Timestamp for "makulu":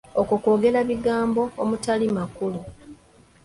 2.17-2.59